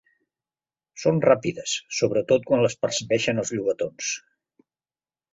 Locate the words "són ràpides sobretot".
1.01-2.47